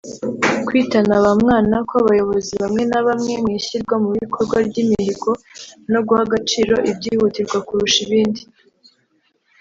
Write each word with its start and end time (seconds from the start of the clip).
Kwitana 0.67 1.13
bamwana 1.25 1.75
kw’abayobozi 1.87 2.53
bamwe 2.61 2.83
nabamwe 2.91 3.33
mu 3.41 3.49
ishyirwa 3.57 3.95
mubikorwa 4.03 4.57
ry’imihigo 4.67 5.31
no 5.91 5.99
guha 6.05 6.21
agaciro 6.27 6.75
ibyihutirwa 6.91 7.57
kurusha 7.67 7.99
ibindi 8.05 8.41